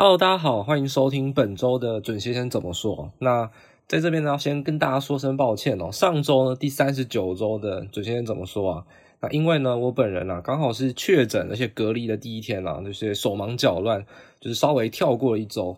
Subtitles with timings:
[0.00, 3.10] Hello，大家好，欢迎收听本周的准先生怎么说。
[3.18, 3.50] 那
[3.88, 5.90] 在这边呢，先跟大家说声抱歉哦。
[5.90, 8.84] 上周呢，第三十九周的准先生怎么说啊？
[9.18, 14.06] 那因为呢，我本人啊，刚好是确诊而且隔离的第一天啊，就是手忙脚乱，
[14.38, 15.76] 就是稍微跳过了一周。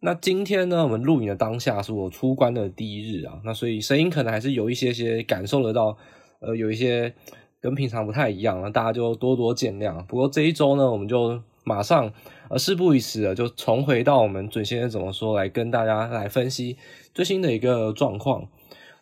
[0.00, 5.96] 那今天呢，我们录影的当下是我出关的第一日啊，那所以声音可能还是有一些些感受得到，
[6.40, 7.14] 呃，有一些
[7.58, 10.04] 跟平常不太一样，那大家就多多见谅。
[10.04, 11.40] 不过这一周呢，我们就。
[11.64, 12.12] 马上，
[12.50, 16.76] 呃，事不宜迟了，就重回到我们准先生怎么说来跟大家来分析
[17.14, 18.48] 最新的一个状况。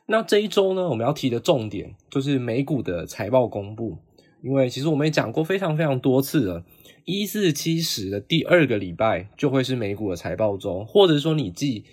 [0.07, 3.97] 那这一周呢，我们要提的重点就是美股的财报公布，
[4.43, 6.65] 因为其实我们也讲过非常非常多次了，
[7.05, 11.85] 一四七十的第二个礼拜就会是美股的财报周，或者说你记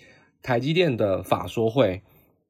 [0.42, 2.02] 台积电的法说会，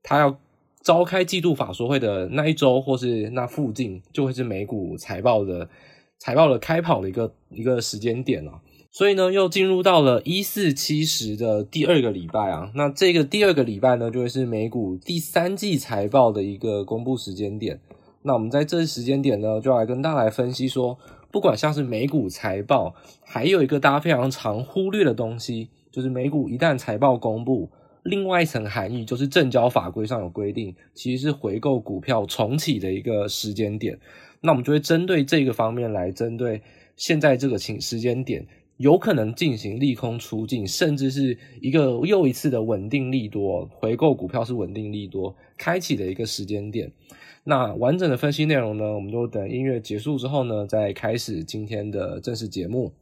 [0.02, 0.38] 它要
[0.80, 5.68] 召开季度法说会的那一周或是那附近，就会是美股财报的。
[6.18, 12.70] 财报的开跑的一个一个时间点啊，所以呢，又进入到了一四七十的第二个礼拜啊。
[12.74, 17.80] 那这个第二个礼拜呢，就会是美股第三季财报的一个公布时间点。
[18.22, 20.98] 那我们在这时间点呢，就来跟大家来分析说，
[21.30, 22.94] 不管像是美股财报，
[23.24, 27.70] 还有一个大家非常常忽略的东西，就是美股一旦财报公布，
[28.04, 33.98] 另外一层含义就是证交法规上有规定，其实是回购股票重启的一个时间点。
[34.40, 36.62] 那我们就会针对这个方面来针对
[36.96, 46.92] 现在这个情时间点，有可能进行利空出尽，甚至是一个又一次的稳定利多，回购股票是稳定利多开启的一个时间点。
[47.44, 52.92] 那完整的分析内容呢，我们就等音乐结束之后呢，再开始今天的正式节目。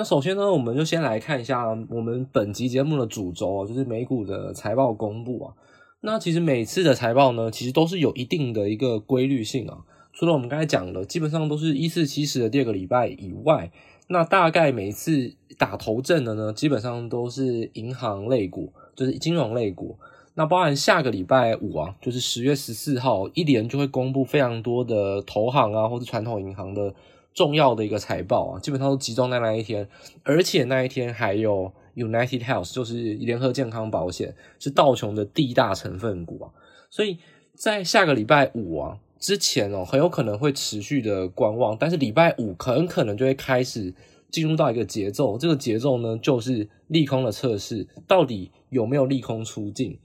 [0.00, 5.52] 那首先呢，我们就先来看一下我们本集节目的主轴，就是美股的财报公布啊。
[6.00, 9.80] 那其实每次的财报呢，其实都是有一定的一个规律性啊。
[10.14, 13.70] 除了我们刚才讲的，基本上都是一四七十的第二个礼拜以外，
[14.06, 19.98] 那大概每次打头阵的呢，基本上都是银行类股，就是金融类股。
[20.32, 26.94] 那包含下个礼拜五啊，就是十月十四号，一连就会公布非常多的投行啊，或者传统银行的。
[27.32, 29.88] 重要的一个财报啊，基本上都集中在那一天，
[30.24, 36.50] 而且那一天还有 United Health，就是联合健康保险，是道琼的第一大成分股啊，
[36.90, 37.18] 所以
[37.54, 43.94] 在下个礼拜五啊之前哦，很有可能会持续的观望，但是礼拜五很可能就会开始
[44.30, 49.98] 进入到一个节奏，这个节奏呢就是利空的测试，到底有没有利空出尽？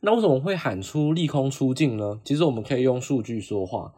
[0.00, 2.20] 那为什么会喊出利空出尽呢？
[2.24, 3.92] 其实我们可以用数据说话，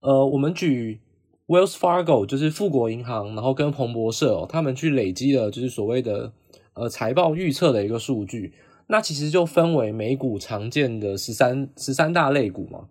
[0.00, 1.02] 呃，我们举。
[1.48, 6.32] Wells Fargo 就是富国银行，然后跟彭博社，他们去累积了就是所谓的
[6.74, 8.54] 呃财报预测的一个数据。
[8.86, 12.88] 那其实就分为美股常见的十三十三大类股嘛。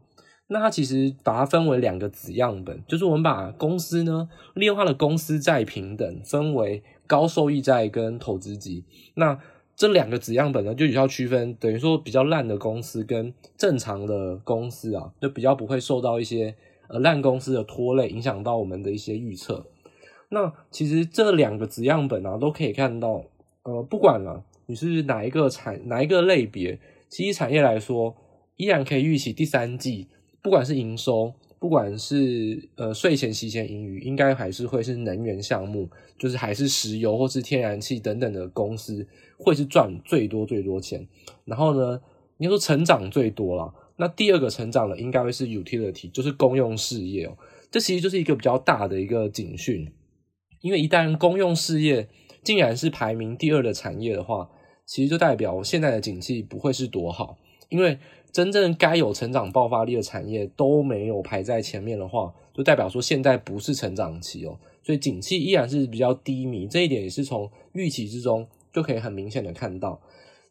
[0.48, 8.84] 那它其实把它分为两个子样本，就是我们把公司呢利用它的公司债平等分为高收益债跟投资级。
[9.16, 9.40] 那
[9.78, 16.54] 这两个子样本呢，就比较区分，等于说比较烂的公司跟正常的公司啊，就比较不会受到一些。
[16.92, 19.66] 呃，烂公司的拖累影响到我们的一些预测。
[20.28, 23.24] 那其实这两个子样本啊，都可以看到，
[23.64, 28.14] 呃，不管了你是哪一个产哪一个类别，其实产业来说，
[28.58, 30.10] 依然可以预期第三季，
[30.42, 39.08] 不管是营收，不管是呃税前息前盈余，应该还是会是能源项目，就是还是石油或是天然气等等的公司，
[39.38, 41.08] 会是赚最多最多钱。
[41.46, 42.02] 然后呢，
[42.36, 43.74] 你说成长最多了。
[44.02, 47.38] 那第二个成长的应该会是 utility，就是公用事业哦。
[47.70, 49.88] 这其实就是一个比较大的一个警讯，
[50.62, 52.10] 因为一旦公用事业
[52.44, 54.50] 竟然是排名第二的产业的话，
[54.88, 57.38] 其实就代表现在的景气不会是多好。
[57.70, 58.00] 因为
[58.32, 64.58] 真正该有成长爆发力的产业都没有排在前面的话，就代表说现在不是成长期哦。
[64.82, 70.02] 所以景气依然是比较低迷，这一点也是从预期之中就可以很明显的看到。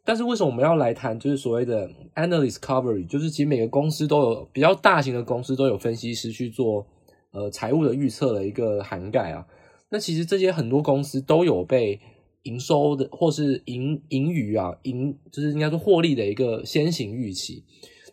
[0.04, 6.86] 但是为什么我们要来谈，就是所谓的 analyst coverage，就是其实每个公司都有比较大型的公司都有分析师去做
[7.32, 9.46] 呃财务的预测的一个涵盖啊。
[9.90, 12.00] 那其实这些很多公司都有被
[12.44, 17.64] 营收的或是盈盈余啊盈，就是应该说获利的一个先行预期。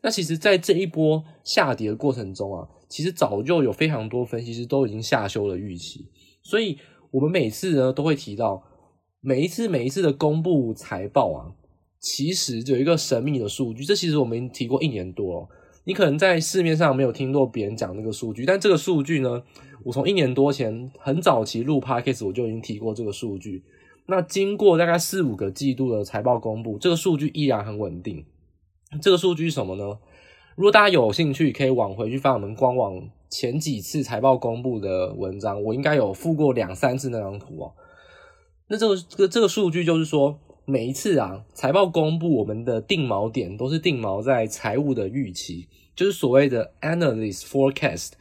[0.04, 6.06] 那其实，在这一波下跌的过程中啊，其实早就有非常多分析师都已经下修了预期。
[6.44, 6.78] 所以
[7.12, 8.62] 我们每次呢都会提到，
[9.22, 11.56] 每一次每一次的公布财报啊。
[12.00, 15.50] 其实有一个神秘的数据，这其实我们提过一年多。
[15.84, 19.42] 你可能在市面上没有听过别人讲那个数据，但这个数据呢，
[19.84, 23.64] 我从一年多前很早期录 Podcast 我就已经提过这个数据。
[24.06, 28.26] 那经过大概四五个季度的财报公布，这个数据依然很稳定。
[29.02, 29.98] 这个数据是什么呢？
[30.56, 37.74] 如果大家有兴趣，可以往回去翻我们官网前几次财报公布的文章，我应该有附过两三次那张图哦。
[38.68, 40.38] 那这个这个这个数据就是说，
[40.70, 45.66] 每一次啊财报公布，我们的定锚点都是定锚在财务的预期，
[45.96, 48.12] 就是所谓的 analyst forecast。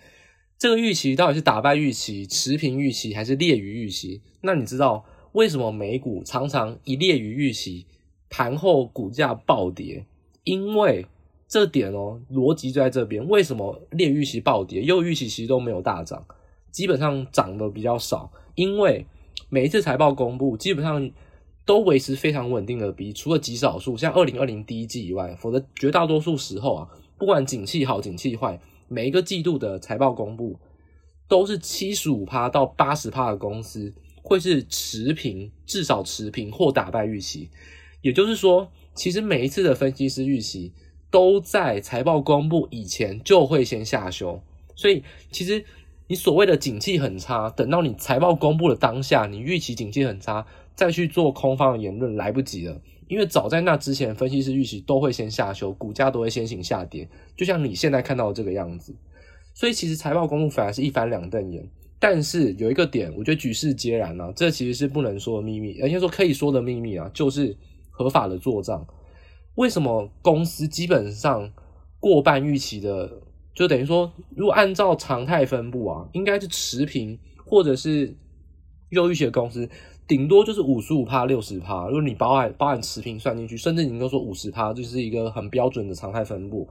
[0.56, 4.22] 这个预期到底是打败预期、持平预期还是劣于预期？
[4.42, 7.84] 那你知道为什么美股常常一劣于预期，
[8.30, 10.06] 盘后股价暴跌？
[10.44, 11.04] 因为
[11.48, 13.26] 这点哦，逻辑就在这边。
[13.26, 16.24] 为什么劣于预期暴跌，又预期其实都没有大涨，
[16.70, 18.30] 基本上涨得比较少？
[18.54, 19.04] 因为
[19.48, 21.10] 每一次财报公布，基本上
[21.66, 28.58] 都维持非常稳定的比，除了极少数像二零二零第一季以外，否则绝大多数时候啊，不管景气好景气坏。
[28.88, 30.60] 每一个季度的财报公布，
[31.26, 33.92] 都是七十五趴到八十趴的公司
[34.22, 37.50] 会是持平，至少持平或打败预期。
[38.00, 40.72] 也就是说，其实每一次的分析师预期
[41.10, 44.40] 都在财报公布以前就会先下修。
[44.76, 45.02] 所以，
[45.32, 45.64] 其实
[46.06, 50.46] 你所谓的景气很差，等到你财报公布的当下，你预期景气很差，
[50.76, 52.80] 再去做空方的言论来不及了。
[53.08, 58.94] 因为早在那之前，分析师预期都会先下修，股价都会先行下跌，就像你现在看到的这个样子。
[59.54, 61.68] 所以其实财报公布反而是一翻两瞪眼。
[61.98, 67.56] 但是有一个点，我觉得举世皆然啊，这其实是不能说的秘密，而且说可以说的秘密啊，就是
[67.90, 68.86] 合法的做账。
[69.54, 71.50] 为什么公司基本上
[71.98, 73.10] 过半预期的，
[73.54, 78.14] 就等于说，如果按照常态分布啊，应该是持平或者是
[78.90, 79.66] 又预期的公司。
[80.06, 86.68] 顶多就是五十五趴、六十趴，如果你包含包含持平算进去，甚至你都说五十趴，就是一个很标准的常态分布。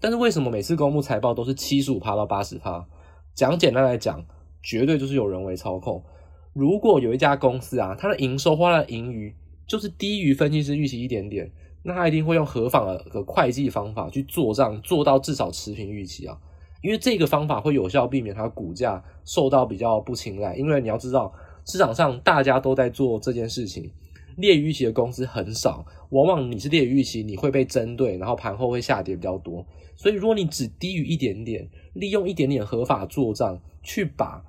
[0.00, 2.86] 但是为什么每次公布财报都是七十五趴到八十趴？
[3.34, 4.22] 讲简单来讲，
[4.62, 6.04] 绝对就是有人为操控。
[6.52, 9.34] 如果有一家公司啊，它的营收或它的盈余
[9.66, 11.50] 就是低于分析师预期一点点，
[11.84, 16.36] 那它一定会用合法的个会计方法去做账，做到至少持平预期啊。
[16.82, 20.54] 因为这个方法会有效避免它股价受到比较不青睐。
[20.54, 21.32] 因为你要知道。
[21.64, 23.90] 市场上大家都在做这件事情，
[24.36, 29.64] 劣于预期的公司很少，往往你是劣于预期，你会被针对，然后盘后会下跌比较多。
[29.96, 34.44] 所以如果你只低于一点点，利用一点点合法做账，去把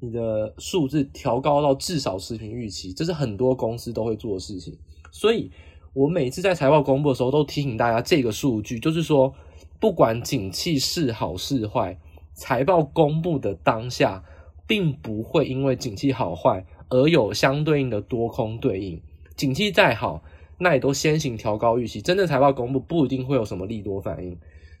[0.00, 4.76] 你的数字调高到至少持平预期，这是很多公司都会做的事情。
[5.12, 5.50] 所以
[5.92, 9.32] 我每次在财报公布的时候，都提醒大家这个数据，就是说，
[9.78, 11.98] 不管景气是好是坏，
[12.34, 14.24] 财报公布的当下。
[14.66, 19.00] 并不会因为景气好坏而有相对应的多空对应。
[19.36, 20.22] 景气再好，
[20.58, 22.00] 那也都先行调高预期。
[22.00, 24.38] 真正财报公布不一定会有什么利多反应。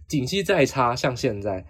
[0.08, 1.64] 景气再差，像现在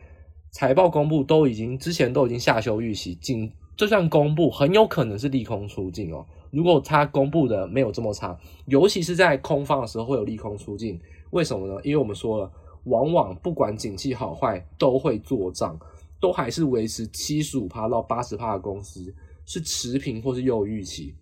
[0.52, 6.24] 财报公布都已经之前都已经下修预期，景就算公布很有可能是利空出尽哦。
[6.50, 10.98] 如果它公布的没有这么差，尤其是在空方的时候会有利空出尽。
[11.30, 11.80] 为什么呢？
[11.82, 12.50] 因为我们说了，
[12.84, 15.78] 往往不管景气好坏都会做账。
[16.20, 19.14] 都还是维持七十五趴到八十趴的公司
[19.44, 21.14] 是持平或是优于预期，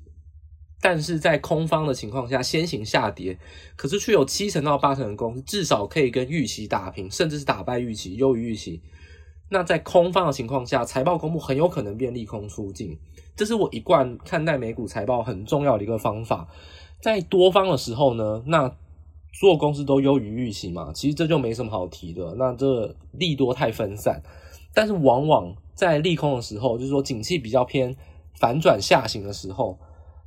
[0.81, 3.39] 但是在空方的情况下先行下跌，
[3.77, 8.83] 可是却有七成到八成的公司至少可以跟预期打平，甚至是打败预期、优于预期。
[9.51, 12.99] 那在空方的情况下，财报公布很有可能变利空出尽，
[13.37, 16.49] 这是我一贯看待美股财报很重要的一个方法。
[17.03, 18.75] 在多方的时候呢，那
[19.35, 24.23] 所有公司都优于预期嘛，其实这就没什么好提的，那这利多太分散。
[24.75, 27.97] 但是往往在利空的时候，就是说景气比较偏
[28.39, 29.79] 反转下行的时候，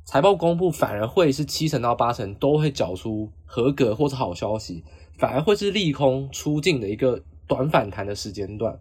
[0.04, 4.82] 财报公布反而会是七成到八成都会缴出合格或者好消息，
[5.18, 8.80] 反而会是利空出尽的一个短反弹的时间段。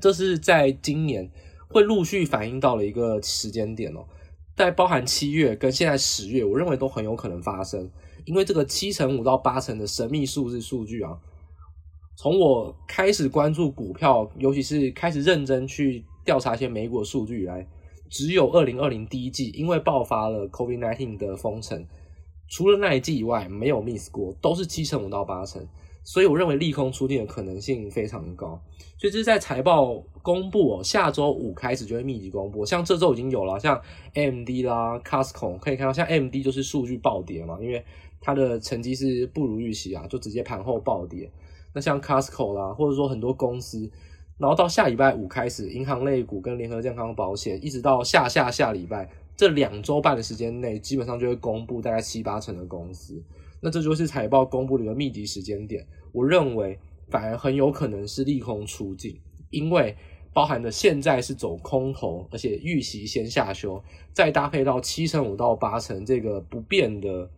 [0.00, 1.30] 这是在今年
[1.68, 4.04] 会陆续反映到了一个时间点哦，
[4.56, 7.90] 在包含七月跟现在十月，我认为都很有可能发生，
[8.24, 11.18] 因为这个七成五到八成的神秘数字数据啊。
[12.16, 17.66] 从我开始关注股票，尤其是开始认真去调查一些美股的数据来，
[18.08, 21.84] 只有二零二零第一季因为爆发了 COVID-19 的封城，
[22.48, 25.66] 除了那一季以外没有 miss 过，都是七成五到八成，
[26.04, 28.60] 所以我认为利空出尽的可能性非常高。
[28.96, 33.78] 所以这是在财报公布哦，下周五开始就会密集公布，像这周已经有了，像
[34.14, 37.84] AMD 啦、Costco 可以看到，像 AMD 就是数据暴跌嘛，因为
[38.20, 41.28] 它的成绩是不如预期啊，就直接盘后暴跌。
[41.74, 43.90] 那像 Costco 啦，或者说很多公司，
[44.38, 53.20] 然后到下礼拜五开始，银行类股跟联合健康保险，一直到下下下礼拜这两周半的时间内，基本上就会公布大概七八成的公司。
[53.60, 55.84] 那这就是财报公布的一个密集时间点。
[56.12, 56.78] 我认为
[57.10, 59.96] 反而很有可能是利空出尽，因为
[60.32, 67.28] 包含的现在是走空头，而且预期先下修，再搭配到七成五到八成这个不变的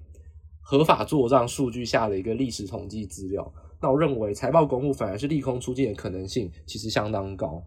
[0.61, 7.63] 合法做账数据下的一个历史统计资料，那我认为财报公布反而是利空出尽的可能性其实相当高。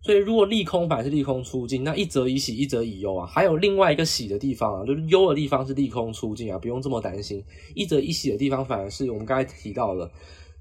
[0.00, 3.26] 所以如果利空反而是利空出尽，那一则以喜，一则以忧啊。
[3.26, 7.44] 还有另外一个喜的地方啊，就是忧的地方是利空出尽啊，不用这么担心。
[7.74, 10.10] 一则以喜的地方反而是我们刚才提到的。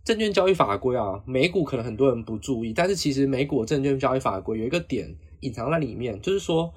[0.04, 6.74] 证券交易法规啊，美股可能很多人不注意，但是其实美股证券交易法规有一个点隐藏在里面，就是说，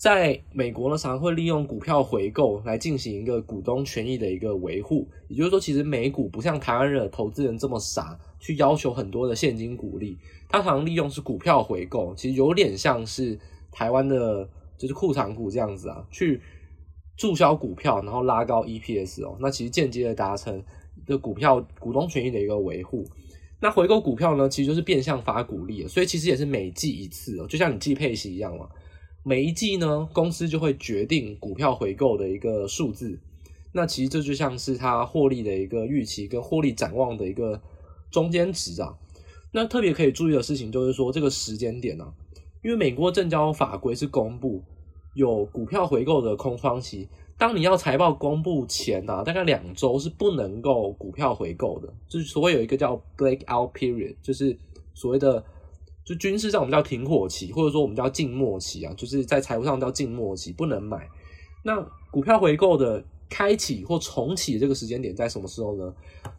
[0.00, 5.06] 在美国呢，常常会利用股票回购来进行一个股东权益的一个维护。
[5.28, 10.16] 也就是说，其实美股不像台湾的投资人这么傻，去要求很多的现金股利，
[10.48, 13.38] 他常利用是股票回购，其实有点像是
[13.70, 16.40] 台湾的，就是库藏股这样子啊，去
[17.18, 20.62] 注销股票，然后拉高 EPS 哦，那其实间接的达成。
[21.06, 23.04] 的股票股东权益的一个维护，
[23.58, 28.68] 那回购股票呢，其实就是变相发股利了，所以其实也是每季一次哦，就像你季配息一样嘛。
[29.22, 33.20] 每一季呢，公司就会决定股票回购的一个数字，
[33.72, 37.60] 那其实这就像是它获利的一个预期跟获利展望的一个
[38.10, 38.96] 中间值啊。
[39.52, 42.12] 那特别可以注意的事情就是说，这个时间点啊，
[42.62, 44.62] 因为美国证交法规是公布
[45.14, 47.08] 有股票回购的空窗期。
[47.36, 54.56] 当你要财报公布前啊，大概两周是不能够股票回购的，就是所谓有一个叫 blackout period，就是
[54.94, 55.44] 所谓的
[56.04, 61.08] 就军事上我们叫停火期，或者说我们叫静默期啊，就是在财务上叫静默期，不能买。
[61.62, 61.80] 那
[62.10, 65.94] 股票回购的开启或重启的这个时间点在什么时候呢？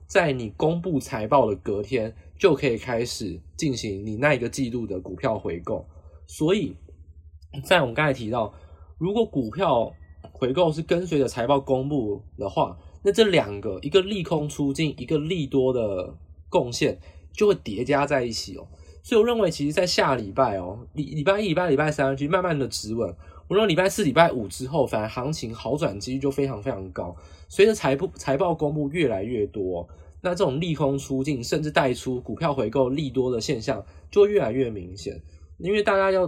[0.07, 5.85] 在你公布财报的隔天就可以开始进行你那一个季度的股票回购。
[6.27, 6.75] 所以
[7.63, 8.53] 在我们刚才提到，
[8.97, 9.93] 如果股票
[10.33, 16.13] 回购是跟随着财报公布的话，那这两个一个利空出尽，一个利多的
[16.49, 16.99] 贡献
[17.31, 18.67] 就会叠加在一起哦。
[19.03, 23.15] 所以我认为，其实，在下礼拜哦，礼礼拜一、礼拜礼拜三去慢慢的止稳。
[23.47, 27.15] 我认为礼拜四、礼拜五之后，反而行情好转几率就非常非常高。
[27.49, 29.87] 随着财报财报公布越来越多，
[30.21, 35.21] 那这种利空出尽，甚至带出股票回购利多的现象，就会越来越明显。
[35.57, 36.25] 因为大家要，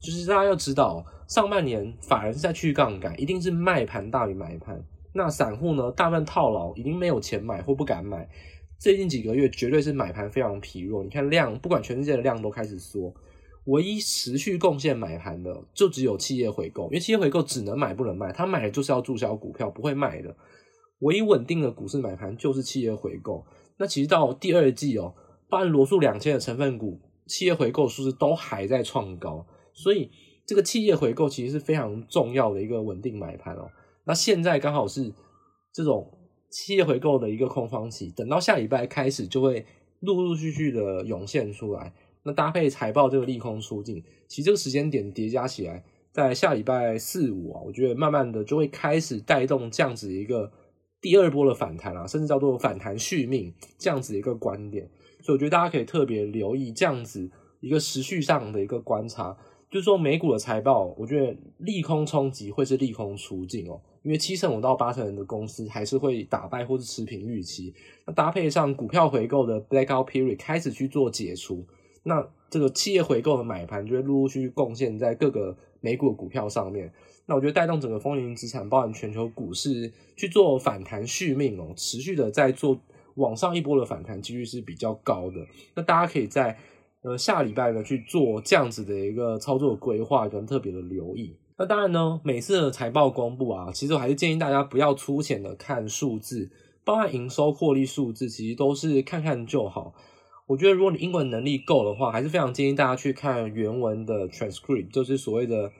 [0.00, 1.04] 就是大家要知道。
[1.26, 4.82] 上半年法人是在去杠杆，一定是卖盘大于买盘。
[5.14, 8.28] 那散户呢，大部分套牢，已经没有钱买或不敢买。
[8.78, 11.02] 最近几个月绝对是买盘非常疲弱。
[11.02, 13.14] 你看量，不管全世界的量都开始缩，
[13.64, 20.36] 唯一持续贡献买盘的就只有企业回购，因为企业回购只能买不能卖，他买的就是要注销股票，不会卖的。
[21.00, 23.44] 唯一稳定的股市买盘就是企业回购。
[23.78, 25.14] 那其实到第二季哦，
[25.48, 30.10] 包含罗素两千的成分股，企业回购数字都还在创高，所以。
[30.46, 33.66] 这个企业回购其实是非常重要的一个稳定买盘哦。
[34.04, 35.10] 那现在刚好是
[35.72, 36.06] 这种
[36.54, 39.66] 企业回购的一个空窗期，等到下礼拜开始就会
[39.98, 41.92] 陆陆续续的涌现出来。
[42.22, 45.82] 那搭配财报这个利空出尽，其实这个时间点叠加起来，
[46.12, 50.52] 在下礼拜四五啊，我觉得慢慢的就会开始带动这样子一个
[51.00, 54.88] 第二波的反弹啊，甚至叫做反弹续命这样子一个观点。
[55.22, 59.36] 所以我觉得大家可以特别留意这样子一个时序上的一个观察。
[59.74, 67.74] 就是说，美股的财报，我觉得利空冲击会是利空出尽哦，因为七成五到八成人的公司还是会打败或是持平预期。
[68.06, 71.66] 那搭配上股票回购的 blackout period 开始去做解除，
[72.04, 76.92] 那这个企业回购的买盘就会陆陆续续贡献在各个美股的股票上面。
[77.26, 82.80] 那我觉得带动整个风云资产，包含全球股市去做反弹续命哦，持续的在做
[83.16, 85.44] 往上一波的反弹几率是比较高的。
[85.74, 86.56] 那大家可以在。
[87.04, 91.36] 呃，下礼拜呢去做这样子的一个操作规划跟特别的留意。
[91.58, 96.50] 那当然呢，每次的财报公布啊，其实我还是建议大家不要粗浅的看数字，
[96.82, 99.92] 包含营收、获利数字，其实都是看看就好。
[100.46, 105.70] 我觉得如果你英文能力够的话，还是非常建议大家去看原文的 transcript，就是所谓的，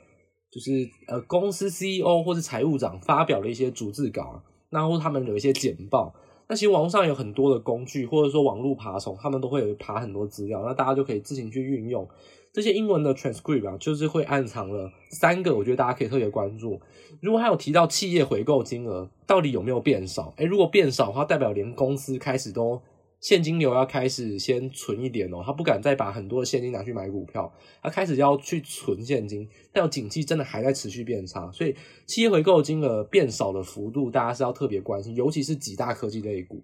[0.51, 6.15] 就是呃公司 CEO 或是财务长发表的一些逐字稿，然后他们有一些简报。
[6.49, 12.09] 那其实网络上有很多的工具，或者说网络爬虫，他们都会有爬很多资料，那大家就可以自行去运用
[12.53, 16.81] 这些英文的 transcript 啊，就是会暗藏了三个，我觉得大家可以特别关注。
[17.21, 20.33] 如果还有提到企业回购金额到底有没有变少？
[20.37, 22.81] 诶，如果变少的话，代表连公司开始都。
[23.25, 27.51] 现金流要开始先存一点哦，他不敢再把很多的现金拿去买股票，
[27.83, 29.49] 他开始要去存现金。
[29.73, 36.63] 但有景气真的还在持续变差，所以企业回购金额变少的幅度，大家是要特别关心，尤其是几大科技类股，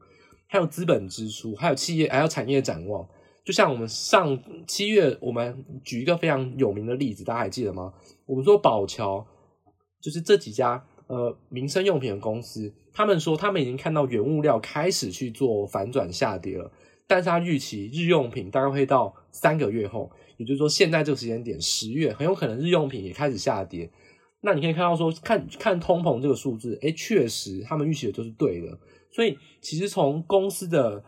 [0.48, 3.08] 还有资本支出，还有企业还有产业展望。
[3.42, 7.94] 就像我们上七月，我们举一个非常有名的例子，大家还记得吗？
[8.26, 9.26] 我们说宝桥，
[9.98, 10.84] 就是这几家。
[11.10, 16.70] 呃，民生用品的公司，他们说他们已经看到原物料开始去做反转下跌了，
[17.08, 23.90] 但是他预期日用品大概会到三个月后，也就是说现在这个时间点，十月很有可能日用品也开始下跌。
[24.40, 28.78] 那你可以看到说，看看通膨这个数字，诶，确实他们预期的就是对的。
[29.10, 31.02] 所以其实从公司的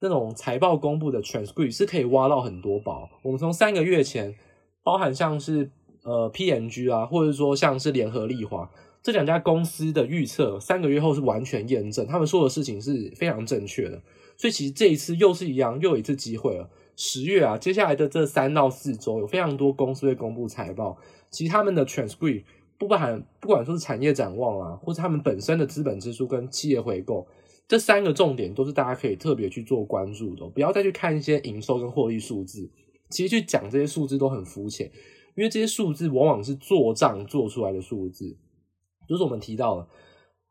[0.00, 3.06] 那种财报公布的 transcript 是可以挖到很多宝。
[3.22, 4.34] 我们从三个月前，
[4.82, 5.70] 包含像是
[6.02, 8.68] 呃 PNG 啊，或者说像是联合利华
[9.04, 14.02] 这两家公司的预测，三个月后是完全验证，他们说的事情是非常正确的。
[14.38, 16.70] 所以其实这一次又是一样，又有一次机会了。
[16.96, 20.96] 十月啊，接下来的这三到四周，有非常多公司会公布财报，
[21.30, 22.44] 其实他们的 transcript
[22.78, 27.26] 不包含，不管说是产业展望啊，或者他们本身的资本支出跟企业回购，
[27.68, 30.46] 这三个重点都是大家可以特别去做关注的。
[30.46, 32.70] 不要再去看一些营收跟获利数字，
[33.10, 34.90] 其实去讲这些数字都很肤浅，
[35.34, 38.34] 因为这些数字往往是做账做出来的数字。
[39.08, 39.88] 就是我们提到了，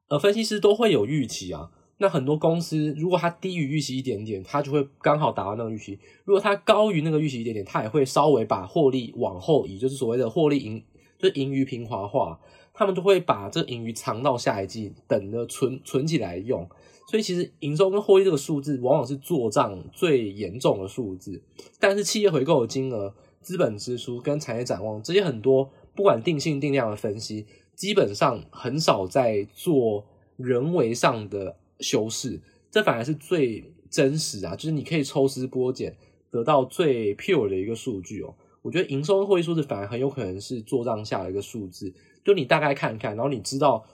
[0.10, 1.72] 呃，分析师都会有预期啊。
[1.98, 10.84] 那很多公司如果它低于预期一点点，它就会刚好达到那个预期；如果它高于那个预期一点点，它也会稍微把获利往后移，就是所谓的获利盈。
[11.20, 12.38] 就是盈余平滑化，
[12.74, 16.68] 他们都会把这盈余藏到下一季，等着存存起来用。
[17.08, 21.42] 所以其实营收跟获利这个数字，往往是做账最严重的数字。
[21.80, 27.46] 但是企业回购的金额、资本支出跟产业展望这些很多，不管定性定量的分析，
[27.76, 30.06] 基本上很少在做
[30.38, 32.42] 人为上的修饰。
[32.72, 35.96] 这反而是最真实啊，就是你可以抽丝剥茧，
[36.32, 38.34] 得到最 pure 的一个数据哦。
[38.62, 43.86] 我觉得营收跟获利数字反而很有可能是做账下的一个数字，就你大概看看，然后你知道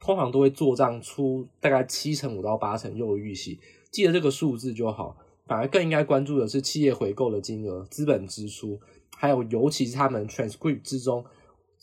[0.00, 3.58] 通常都会做账出大概七成五到八成又有预期，
[3.90, 5.16] 记得这个数字就好。
[5.46, 8.80] 反而更应该关注的是企业回购的金额、资本支出，
[9.16, 11.24] 还有尤其是他们 transcript 之中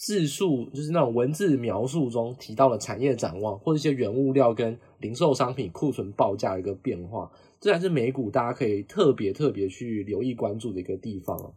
[0.05, 7.31] 字数，就是那种文字描述中提到的产业展望，或者一些原物料跟零售商品库存报价的一个变化，
[7.61, 11.53] 这才是美股大家可以特别特别去留意关注的一个地方。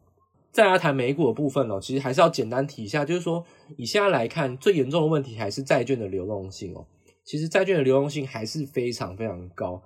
[0.53, 3.45] 再来谈美股的部分哦，其实还是要简单提一下，就是说
[3.76, 6.87] 以现在来看，最严重的问题还是债券的流动性哦。
[7.25, 9.83] 其实债券的流动性还是非常非常高，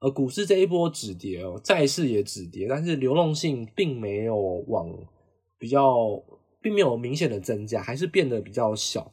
[0.00, 4.34] 而股市这一波止跌哦，债市也止跌，但是流动性并没有
[4.66, 4.88] 往
[5.58, 6.22] 比较，
[6.60, 9.10] 并没有明显的增加，还是变得比较小。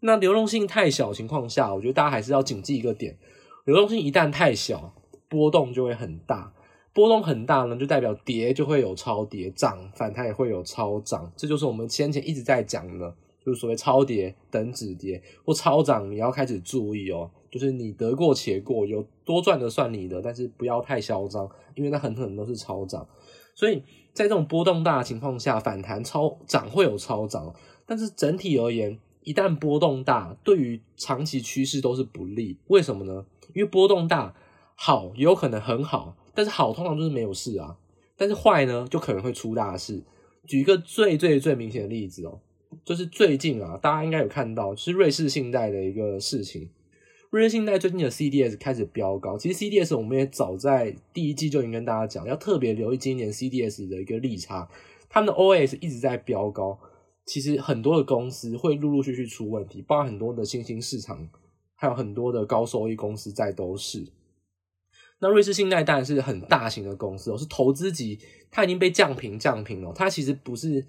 [0.00, 3.16] 那流动性太小的情况下，我觉得大家还是要谨记一个点：
[3.64, 4.94] 流动性一旦太小，
[5.28, 6.52] 波动就会很大。
[6.92, 23.06] 波动很大呢，就代表跌就会有超跌，涨反弹也会有超涨，这就是我们先前一直在讲的，就是所谓超跌等止跌或超涨，你要开始注意哦，就是你得过且过，有多赚的算你的，但是不要太嚣张，因为那很可能都是超涨。
[23.54, 23.82] 所以
[24.16, 32.56] 在这种波动大的情况下，反弹超涨会有超涨，但是整体而言，一旦波动大，对于长期趋势都是不利。
[32.68, 33.26] 为什么呢？
[33.52, 34.34] 因为波动大
[34.74, 36.16] 好，有可能很好。
[36.34, 37.76] 但是好，通常就是没有事啊。
[38.16, 40.02] 但是坏呢，就可能会出大事。
[40.46, 42.40] 举一个最最最明显的例子哦，
[42.86, 46.70] 就是最近啊，大家应该有看到，是瑞士信贷的一个事情。
[47.36, 49.36] 瑞士信贷最近的 CDS 开始飙高。
[49.36, 54.66] 其实 CDS 我们也早在第一季就已经跟大家讲，要特别留意今年 CDS 的一个利差。
[55.10, 56.78] 他们的 OS 一直在飙高。
[57.26, 61.28] 其实很多的公司会陆陆续续出问题，包括很多的新兴市场，
[61.74, 64.06] 还有很多的高收益公司在都是。
[65.20, 68.18] 那瑞士信贷当然是很大型的公司哦，是投资级，
[68.50, 69.92] 它已经被降评降评了。
[69.94, 70.86] 它其实不是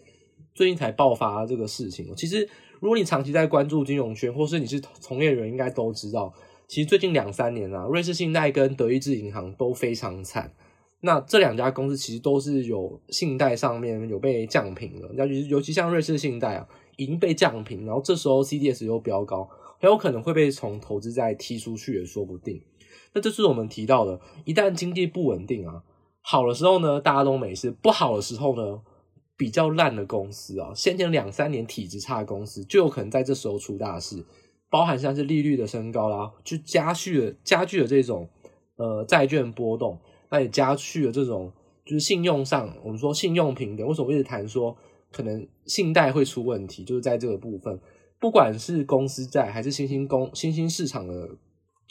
[0.56, 2.16] 最近才爆发这个事情。
[2.16, 2.48] 其实
[2.80, 6.34] 如果你长期在关注金融圈，或是你是从业人，应该都知道，
[6.68, 10.54] 其实最近两三年啊，瑞士信贷跟德意志银行都非常惨。
[11.02, 19.48] 那这两家公司其实都是有信贷上面有被降评的，尤其尤其像瑞士信贷啊，已经被降评，然后这时候 CDS 又飙高，
[19.80, 22.62] 很有可能会被从投资债踢出去也说不定。
[23.14, 25.84] 那这是我们提到的，一旦经济不稳定啊，
[26.22, 28.82] 好的时候呢，大家都没事；不好的时候呢，
[29.38, 34.26] 比较烂的公司啊，先前两三年体质差的公司，就有可能在这时候出大事。
[34.70, 38.28] 包含像是利率的升高啦，就加剧了加剧了这种
[38.76, 39.98] 呃债券波动，
[40.30, 41.54] 那也加剧了这种
[41.86, 44.76] 就是信用上，我们说信用评等，为什么一直谈说
[45.10, 47.80] 可能信贷会出问题，就是在这个部分，
[48.20, 51.30] 不管是公司债还是新兴公新兴市场的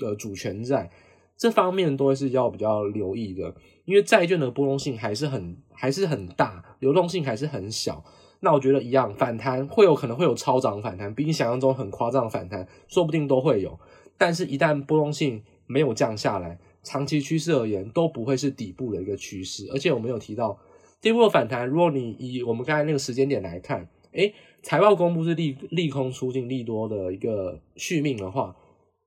[0.01, 0.91] 呃主权债。
[1.39, 3.55] 这方面都是要比较留意的，
[3.85, 8.03] 因为债券的波动性还是很还是很大，流动性还是很小。
[8.41, 13.79] 那我觉得一样，反弹会有可能会有超涨反弹，比你想象中很夸张的反弹，说不定都会有。
[14.19, 19.69] 但是，一旦波动性没有降下来，长期趋势而言都不会是底部的一个趋势。
[19.73, 20.59] 而且我们有提到，
[21.01, 28.55] 底部的反弹，如果你以我们刚才那个时间点来看，诶，财报公布是利利空出尽，利多的一个续命的话。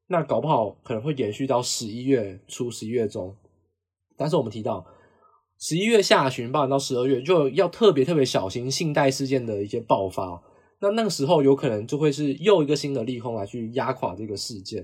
[0.08, 3.36] 那搞不好可能会延续到十一月初、十一月中，
[4.18, 4.84] 但是我们提到
[5.60, 10.42] 十一月下旬，包含到十二月，就要特别特别小心信贷事件的一些爆发。
[10.80, 14.82] 那那个时候有可能就会是又一个新的利空来去压垮这个事件，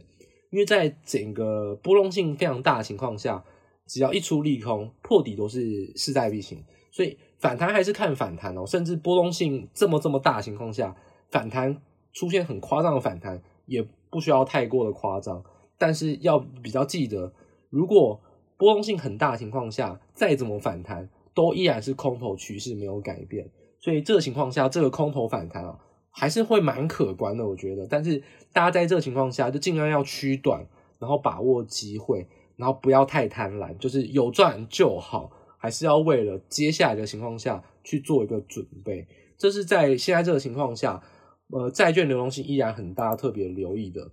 [0.51, 3.41] 因为在整个波动性非常大的情况下，
[3.87, 6.61] 只要一出利空，破底都是势在必行。
[6.91, 10.93] 所以反弹还是看反弹哦，甚至波动性这么这么大情况下，
[11.31, 15.41] 反弹出现很夸张的反弹，也不需要太过的夸张。
[15.77, 17.33] 但是要比较记得，
[17.69, 18.19] 如果
[18.57, 23.47] 波动性很大的情况下，再怎么反弹，都依然是空头趋势没有改变。
[23.79, 25.77] 所以这个情况下，这个空头反弹啊，
[26.09, 27.85] 还是会蛮可观的，我觉得。
[27.85, 28.17] 但是
[28.51, 30.65] 大家在这个情况下，就尽量要趋短，
[30.97, 32.25] 然后把握机会，
[32.55, 39.05] 然后不要太贪婪，就是有赚就好，还是要为了接下来的情况下去做一个准备。
[39.37, 41.03] 这是在现在这个情况下，
[41.51, 44.09] 呃，债券流动性依然很大，特别留意的。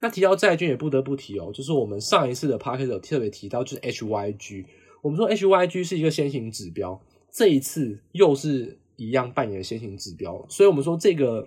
[0.00, 4.66] 那提到债券，也不得不提哦，就是我们上一次的 podcast 特别提到，就是 HYG。
[5.04, 6.98] 我们说 HYG 是一个先行指标，
[7.30, 11.46] 这一次又是一样扮演先行指标，所以我们说这个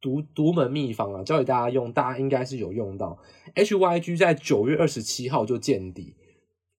[0.00, 3.16] 独独门秘方啊，教给大家用，大家应该是有用到。
[3.54, 6.16] HYG 在九月二十七号就见底，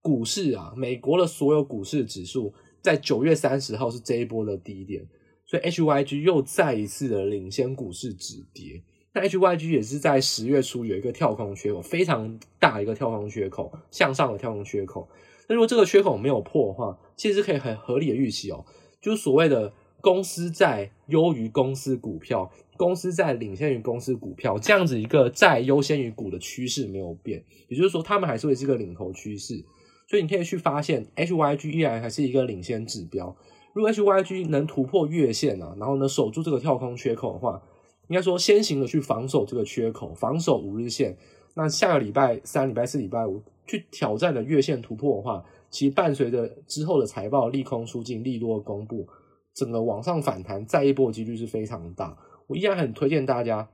[0.01, 5.07] 股市啊，美国的所有股市指数在九月三十号是这一波的低点，
[5.45, 8.83] 所以 HYG 又再一次的领先股市止跌。
[9.13, 15.07] 那 HYG 也是在十月初有一个跳空缺口，非常大一个跳空缺口，向上的跳空缺口。
[15.47, 18.65] 那如果这个缺口没有破的话，其实可以很合理的预期哦，
[19.01, 29.63] 就是所谓的公司债优于公司股票，公司债领先于公司股票，这样子一个债优先于股的趋势没有变，也就是说，他们还是会是个领头趋势。
[30.07, 33.35] 所以你可以去发现，HYG 依然还是一个领先指标。
[33.73, 37.61] 如果 HYG 能突破月线啊，然后呢守住这个跳空缺口的话，
[38.07, 41.17] 应该说，先行的去防守这个缺口，防守五日线。
[41.55, 49.07] 那下个礼拜三、礼拜四、礼拜五去挑战的月线突破的话，其实伴随着之后的财报利空出尽、利多公布，
[49.53, 52.17] 整个往上反弹再一波几率是非常大。
[52.47, 53.69] 我依然很推荐大家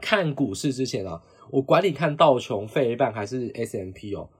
[0.00, 4.30] 看股市之前啊，我管你看道琼、费半还是 S M P 哦，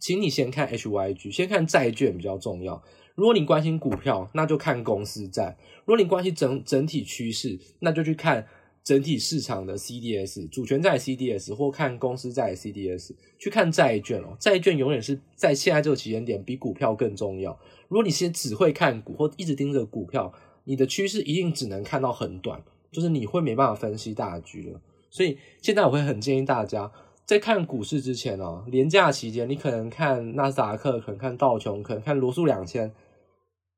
[0.00, 2.82] 请你先看 HYG，先看债券比较重要。
[3.16, 8.46] 如果你关心股票，那就看公司债；如果你关心整整体趋势，那就去看
[8.86, 13.16] 整体市场的 CDS、主权债 CDS，或看公司债 CDS。
[13.36, 17.58] 去看债券哦，债券永远是在现在这个期间点比股票更重要。
[17.88, 24.80] 如果你先只会看股，或一直盯着股票，你的趋势一定只能看到很短，就是你会没办法分析大局了。
[25.10, 26.92] 所以现在我会很建议大家。
[27.24, 32.94] 在看股市之前哦，连假期间你可能看纳斯达克，可能看道琼，可能看罗素两千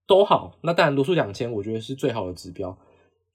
[0.07, 0.59] 都好。
[0.61, 2.77] 那当然罗素两千我觉得是最好的指标。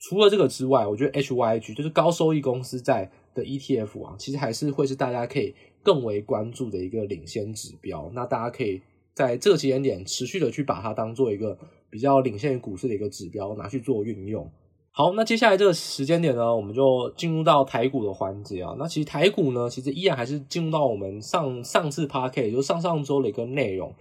[0.03, 8.11] 除了这个之外，我觉得 HYG 就是高收益公司在的 ETF 啊，其实还是会是大家可以更为关注的一个领先指标。
[8.13, 8.81] 那大家可以
[9.13, 11.57] 在这个时间点持续的去把它当做一个
[11.89, 14.51] 比较领先股市的一个指标拿去做运用。
[14.91, 18.75] 好，那接下来这个时间点呢，我们就进入到台股的环节啊。
[18.77, 23.95] 那其实台股呢，其实依然还是进入到我们上上次 Podcast，也就上上周的一个内容，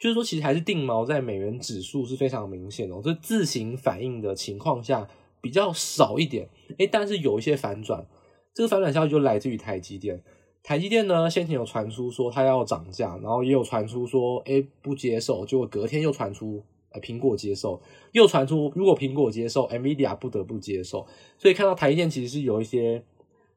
[0.00, 5.08] 就是说其实还是定锚在美元指数是非常明显的，这自行反应的情况下
[5.46, 8.04] 比较少一点，诶，但是有一些反转。
[8.52, 10.20] 这个反转消息就来自于台积电，
[10.64, 16.64] 台积电呢先前有传出说它要涨价，然后也有传出说，诶，不接受，结果隔天又传出。
[17.02, 17.78] 苹果接受，
[18.12, 21.06] 又传出如果苹果接受，NVIDIA 不得不接受，
[21.36, 23.04] 所以看到台积电其实是有一些，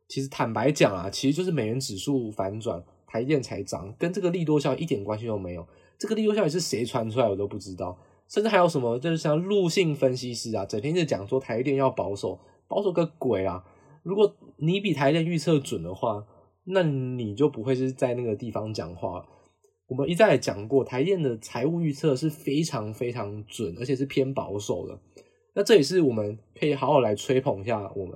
[0.10, 5.66] 其实坦白讲啊，其实就是美元指数反转，台积电才涨，跟这个利多效应一点关系都没有。
[5.98, 7.98] 这个利多效应是谁传出来我都不知道，
[8.30, 13.64] 甚至还有什么就是像路性分析师啊，整天就讲说台电要保守，保守个鬼啊！
[14.04, 16.24] 如果你比台电预测准的话，
[16.66, 19.26] 那你就不会是在那个地方讲话。
[19.88, 25.00] 我们一再讲过，台电的财务预测是非常非常准，而且是偏保守的。
[25.56, 28.16] 那这也是我们可以好好来吹捧一下我们。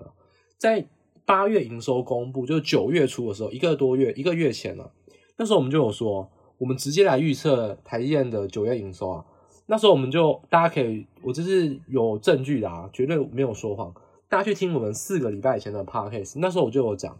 [0.60, 0.88] 在
[1.26, 4.93] 八月营收公布，就九月初的时候，一个多月，一个月前了。
[5.38, 9.26] 那时候我们就有说，我们直接来预测台电的九月营收啊。
[9.65, 13.93] 那时候我们就大家可以，我这是有证据的啊，绝对没有说谎。
[14.28, 17.19] 大家去听我们四个礼拜以前的 podcast，那时候我就有讲。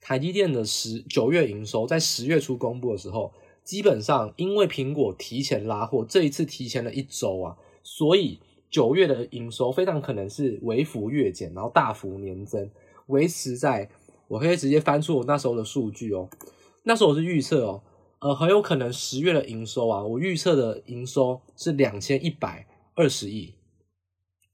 [0.00, 3.32] 台积电的十九月营收在十月初公布的时候，
[3.62, 12.68] 基本上因为苹果提前拉货，这一次提前了一周啊，所以九月的营收非常可能是微幅月减，然后大幅年增，
[13.06, 13.88] 维持在
[14.28, 16.28] 我可以直接翻出我那时候的数据哦，
[16.82, 17.82] 那时候我是预测哦，
[18.24, 23.52] 呃，很有可能十月的营收啊，我预测的营收是两千一百二十亿，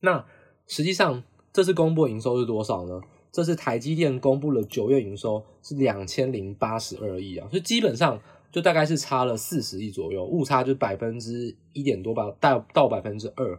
[0.01, 0.27] 那
[0.67, 3.01] 实际上这次公布营收是多少呢？
[3.31, 13.57] 这次台积电公布了九月营收是两千零八十二亿啊，所以基本上就大概是差了四十亿左右，误差就百分之一点多吧，到到百分之二。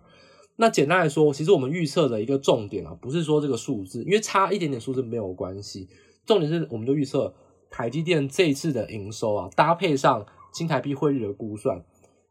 [0.58, 5.88] 那简单来说，其实我们预测的一个重点啊，不是说这个数字，因为差一点点数字没有关系，
[6.26, 7.34] 重点是我们就预测
[7.72, 11.84] 台积电这一次的营收啊，搭配上新台币汇率的估算，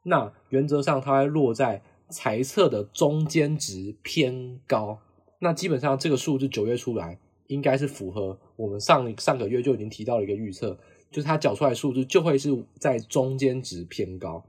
[0.05, 5.01] 那原则上它会落在财测的中间值偏高。
[5.41, 10.79] 那基本上这个数字九月出来，应该是符合我们上上个月就已经提到了一个预测，
[11.11, 14.45] 就是它缴出来数字就会是在中间值偏高。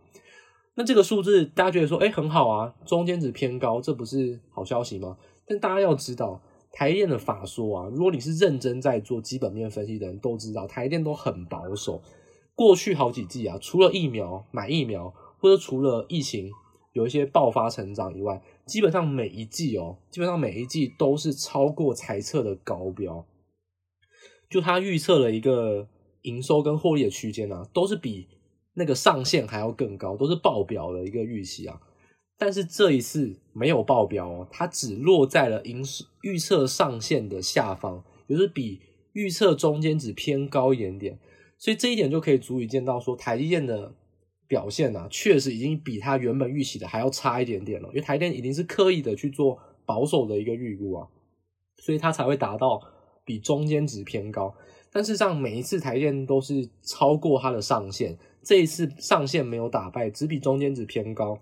[0.75, 5.17] 那这个数字大家觉得说，哎，很好啊，中间值偏高，这不是好消息吗？
[5.45, 12.01] 但大家要知道，台电的法说啊，如果你是认真在做基本面分析的人，都知道台电都很保守。
[12.55, 16.49] 过去好几季啊，除了疫苗买疫苗，或者除了疫情
[16.93, 23.25] 有一些爆发成长以外，基本上每一季哦，基本上每一季都是超过财测的高标。
[24.49, 25.88] 就他预测了一个
[26.23, 28.27] 营收跟获利的区间啊，都是比。
[28.73, 31.77] 那个上限还要更高，都是爆表的一个预期啊，
[32.41, 35.86] 但是这一次没有爆表哦，它只落在了营
[36.23, 38.82] 预测上限的下方，也就是比
[39.13, 41.19] 预测中间值偏高一点点，
[41.60, 43.93] 所以这一点就可以足以见到说台积电的
[44.47, 51.08] 表现啊，确实已经比它原本预期的还要差一点点了，因为台电已经是刻意的去做保守的一个预估啊，
[51.77, 52.82] 所以它才会达到
[53.23, 54.56] 比中间值偏高，
[54.91, 58.17] 但事实上每一次台电都是超过它的上限。
[58.41, 61.38] 这一次上限没有打败，只比中间值偏高，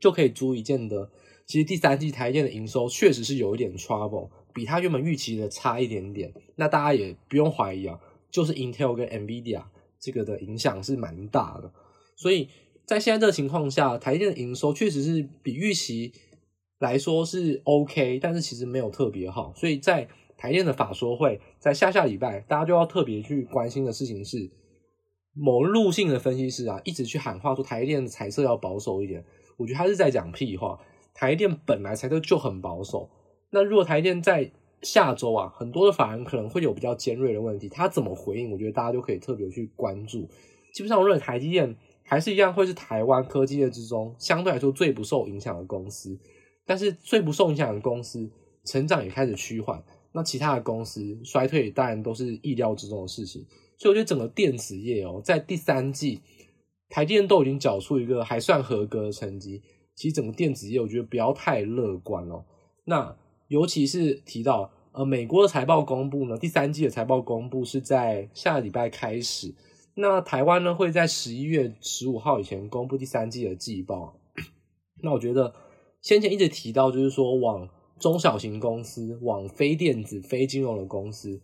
[0.00, 1.10] 就可以足以见得，
[1.46, 6.32] 其实第三季台电的营收确实是有一点 trouble，比他原本预期的差一点点。
[6.56, 7.98] 那大家也不用怀疑啊，
[8.30, 9.64] 就是 Intel 跟 NVIDIA
[10.00, 11.72] 这个的影响是蛮大的。
[12.16, 12.48] 所以
[12.84, 16.12] 在现在这个情况下，台电的营收确实是比预期
[16.78, 19.52] 来说是 OK，但是其实没有特别好。
[19.56, 24.50] 所以在台电的法说会，在下下礼拜，大家就要特别去关心的事情是。
[25.40, 29.24] 某路性的分析师啊，一直去喊话说台电的财色要保守一点，
[29.58, 30.80] 我觉得他是在讲屁话。
[31.12, 33.10] 台电本来财测就很保守，
[33.50, 38.52] 那如果台电在下周啊，很多的法人可能会有比较尖锐的问题，他怎么回应？
[38.52, 40.28] 我觉得大家就可以特别去关注。
[40.72, 46.16] 基本上，我认为台积电还是一样会是台湾科技业之中相对来说最不受影响的公司，
[46.64, 48.30] 但是最不受影响的公司
[48.64, 53.44] 成长也开始趋缓，那其他的公司衰退当然都是意料之中的事情。
[53.76, 56.20] 所以我觉得整个电子业哦，在第三季，
[56.88, 59.62] 台电都已经缴出一个还算合格的成绩。
[59.94, 62.44] 其实整个电子业，我觉得不要太乐观哦。
[62.84, 63.16] 那
[63.48, 69.54] 尤其是提到呃，美国的财报公布呢，第三季的财报公布是在下个礼拜开始。
[69.94, 74.18] 那台湾呢，会在十一月十五号以前公布第三季的季报。
[75.02, 75.52] 那我觉得
[76.00, 81.40] 先前一直提到，就是说往中小型公司、往非电子、非金融的公司。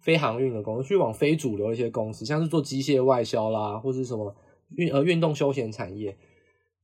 [0.00, 4.34] 非航运的公司去往非主流的一些公司，像是做机械外销啦，或是什么
[4.76, 6.16] 运呃运动休闲产业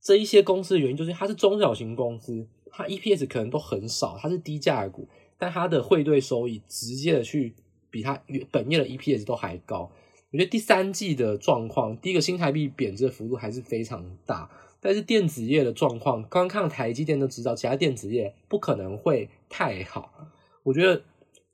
[0.01, 7.53] 这一些公司的原因，就是它是中小型公司，它 EPS 可能都很少，它是低价股，但它的汇兑收益直接的去
[7.89, 8.21] 比它
[8.51, 9.91] 本业的 EPS 都还高。
[10.31, 20.29] 我觉得第三季的状况，第一个新台币贬值的幅度还是非常大，但是电子业的状况，刚看台积电都知道，其他电子业不可能会太好。
[20.63, 21.01] 我觉得。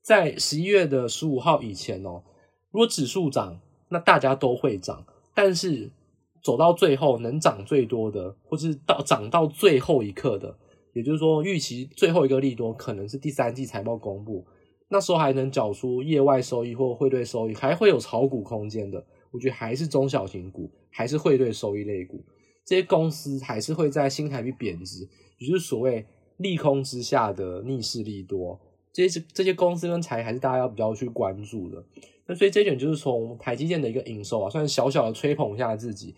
[0.03, 2.23] 在十一月的十五号以前哦，
[2.71, 5.05] 如果指数涨，那大家都会涨。
[5.35, 5.91] 但是
[6.41, 10.57] 走到最后能涨最多的，或是到涨到最后一刻的，
[10.93, 14.45] 也就是说预期最后一个利多可能是第三季财报公布，
[14.89, 19.05] 那时候还能缴出业外收益或汇兑收益，还会有炒股空间的。
[19.31, 22.21] 我觉得还是中小型股，还是汇兑收益类股，
[22.65, 26.05] 这些公司还是会在新台币贬值，也就是所谓
[26.37, 28.59] 利空之下的逆势利多。
[28.91, 31.81] 这些这些公司跟财还是大家要比较去关注的。
[32.35, 36.15] 所以这一点就是从台积电的一个营收啊，算是小小的吹捧一下自己。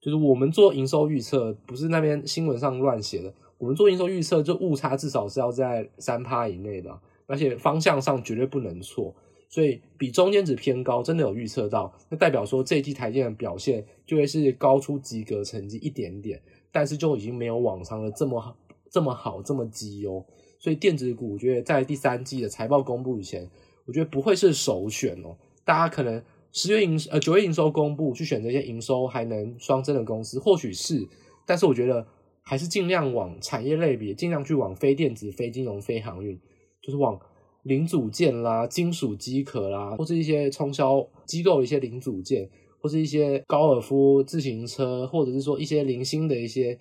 [0.00, 3.34] 就是我们做营收预测，不是那边新闻上乱写的。
[3.58, 9.14] 我们做营收预测，就误差至少是要在三趴以内的，而且方向上绝对不能错。
[9.48, 18.56] 所以比中间值偏高，真的有预测到，那代表说这一季台积电的表现就会是高出及格成绩一点点，但是就已经没有往常的这么好、
[18.90, 20.24] 这么好、这么绩优。
[20.58, 23.48] 所以电子股，我觉得在第三季的财报公布以前，
[23.86, 25.36] 我觉得不会是首选哦。
[25.66, 31.06] 大家可能十月营呃九月营收公布，去选择一些营收还能双增的公司，或许是。
[31.44, 32.06] 但是我觉得
[32.40, 36.40] 还是尽量往产业类别，尽量去往非电子、非金融、非航运，
[36.80, 37.20] 就是往
[37.64, 42.48] 零组件啦、金属机壳啦，或是一些冲销机构的一些零组件，
[42.80, 46.78] 或是一些高尔夫自行车，或者是说一些零星的一些。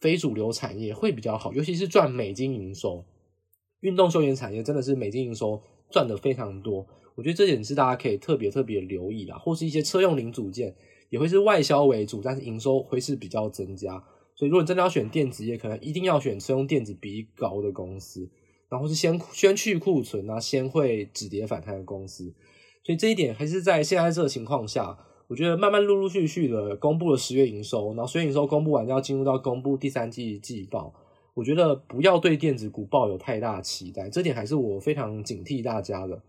[0.00, 3.04] 非主流产业会比较好，尤其是赚美金营收。
[3.82, 6.84] 运动休闲产业真的是美金营收赚的非常多。
[7.14, 10.74] 我觉得这点是大家可以特别特别留意的，或是一些车用零组件
[11.10, 14.02] 也会是外销为主，但是营收会是比较增加。
[14.34, 18.28] 所以如果你真的要选电子业，可能一定要选车用电子比高的公司，
[18.68, 22.34] 然后是先先去库存啊，先会止跌反弹的公司。
[22.82, 24.98] 所以这一点还是在现在这个情况下，
[25.28, 30.94] 我觉得慢慢陆陆续续的公布了十月营收，然后十月营收公布完就要进入到公布第三季季报。
[31.34, 36.22] 我觉得不要对电子股抱有太大期待，这点还是我非常警惕大家的。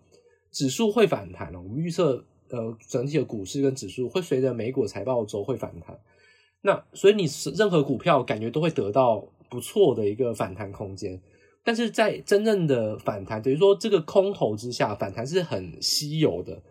[0.54, 6.00] 指数会反弹，我们预测呃整体的股市跟指数会随着美股财报周会反弹。
[6.62, 11.20] 那所以你任何股票感觉都会得到不错的一个反弹空间，
[11.64, 16.62] 但是在真正的反弹，等于说这个空头之下反弹是很稀有的。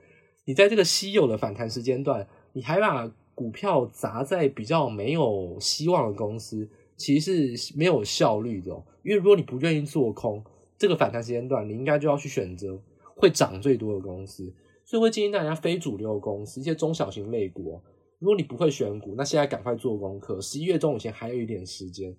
[0.45, 8.71] 你在这个稀有的反弹时间段，你还把股票砸在比较没有希望的公司，其实是没有效率的。
[9.03, 10.43] 因为如果你不愿意做空
[10.79, 12.81] 这个反弹时间段，你应该就要去选择。
[13.17, 14.53] 会涨最多的公司，
[14.85, 17.81] 所以会建议大家非主流的公司，一些中小型类股。
[18.19, 20.41] 如果你不会选股，那现在赶快做功课。
[20.41, 22.15] 十一月中以前还有一点时间。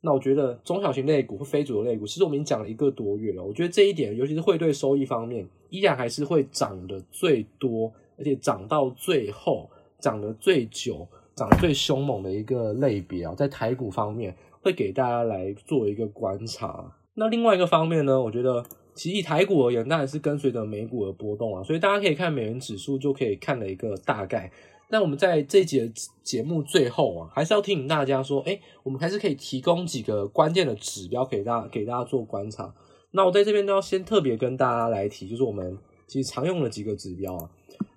[0.00, 3.44] 那我觉得中小型类股或非主流类股，其实我们已经讲了一个多月了。
[3.44, 16.96] 我觉得这一点，尤其是汇兑收益方面，依然还是会涨得最多，而且涨到最后，涨得最久，涨得最凶猛的一个类别啊，在台股方面会给大家来做一个观察。
[17.14, 18.64] 那另外一个方面呢，我觉得。
[18.98, 24.50] 其实以台股而言，当然是跟随着美股的波动啊，所以大家可以看美元指数就可以看了一个大概。
[24.90, 25.88] 那我们在这一节
[26.24, 32.74] 节目最后啊，还是要提醒大家说，哎，我们还是可以提供几个关键的指标给大家给大家做观察。
[33.12, 37.48] 那我在这边都要先特别跟大家来提，就是我们其实常用的几个指标啊，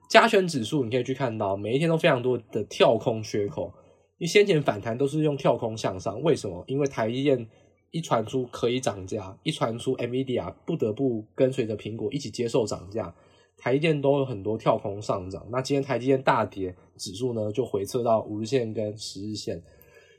[0.07, 3.73] 加权指数你可以去看到，每一天都非常多的跳空缺口，
[4.19, 6.63] 因为先前反弹都是用跳空向上，为什么？
[6.67, 7.47] 因为台积电。
[7.91, 13.13] 一传出可以涨价，一传出 NVIDIA 不得不跟随着苹果一起接受涨价，
[13.57, 15.45] 台积电都有很多跳空上涨。
[15.51, 19.61] 那今天台积电大跌，指数呢就回撤到五日线跟十日线，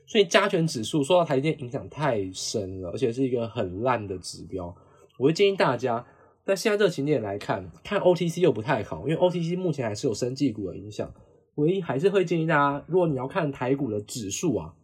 [0.05, 4.73] 所以加权指数受到台积电影响太深了，而且是一个很烂的指标。
[5.17, 6.05] 我会建议大家
[6.45, 11.11] 在现在这个情点来看，看 OTC 又不太好，因为 OTC 目前还是有生技股的影响。
[11.55, 14.75] 唯一还是会建议大家，如果你要看台股的指数啊，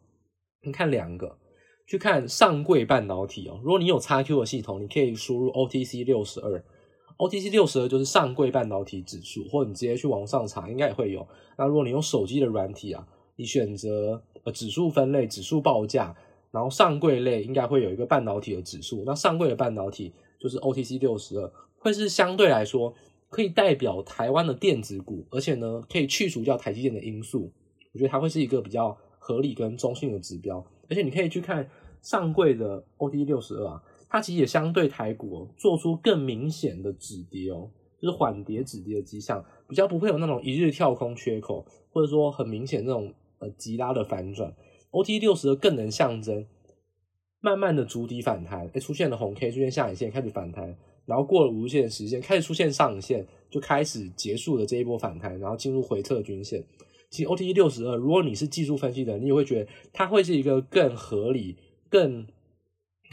[0.63, 1.37] 你看两个。
[1.89, 6.63] 去看上柜半导体哦，如果你有 XQ 的系统，你可以输入 OTC 六十二
[7.17, 11.27] ，OTC 六十二就是上柜半导体指数，或者你直接去网上查，应该也会有。
[11.57, 16.15] 那如果你用手机的软体啊，你选择呃指数分类、指数报价，
[16.51, 22.93] 然后上柜类应该会有一个半导体的指数，那上柜的半导体就是 OTC 六十二，会是相对来说
[23.31, 27.51] 可以代表台湾的电子股，而且呢可以去除掉台积电的因素，
[27.93, 30.63] 我觉得它会是一个比较合理跟中性的指标。
[30.91, 31.69] 而且你可以去看
[32.01, 37.69] 上柜的 OT 六十二啊，它其实也相对台股，做出更明显的止跌哦，
[38.01, 44.53] 就是缓跌止跌的迹象，比较不会有那种一日跳空缺口，或者说很明显那种呃急拉的反转。
[44.91, 46.45] OT 六十二更能象征
[47.41, 56.63] 慢慢的筑底反弹，哎，出现了红 K，出现下影线开始反弹，然后过了五日线的时间开始出现上影线，就开始结束了这一波反弹，然后进入回测均线。
[57.11, 61.55] 其实 OT 六十二，如果你是技术分析的，你也会觉得它会是一个更合理、
[61.89, 62.25] 更